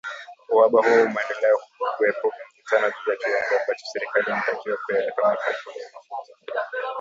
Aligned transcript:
Uhaba 0.49 0.79
huo 0.81 0.91
umeendelea 1.03 1.53
huku 1.53 1.71
kukiwepo 1.89 2.33
mivutano 2.37 2.91
juu 3.05 3.11
ya 3.11 3.17
kiwango 3.17 3.59
ambacho 3.61 3.85
serikali 3.93 4.25
inatakiwa 4.27 4.77
kuyalipa 4.85 5.21
makampuni 5.21 5.77
ya 5.79 5.89
mafuta 5.93 6.67